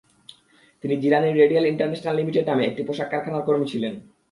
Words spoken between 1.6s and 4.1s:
International limited নামে একটি পোশাক কারখানার কর্মী ছিলেন।